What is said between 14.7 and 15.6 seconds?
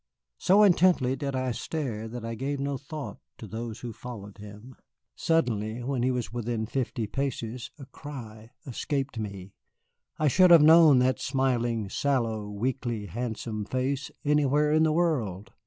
in the world.